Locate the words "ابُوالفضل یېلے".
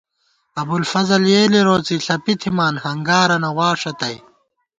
0.61-1.61